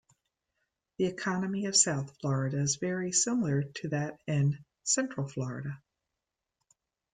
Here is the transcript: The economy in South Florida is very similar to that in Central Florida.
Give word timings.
The 0.97 1.05
economy 1.05 1.65
in 1.65 1.73
South 1.73 2.17
Florida 2.19 2.57
is 2.59 2.77
very 2.77 3.11
similar 3.11 3.61
to 3.61 3.89
that 3.89 4.19
in 4.25 4.57
Central 4.83 5.27
Florida. 5.27 5.79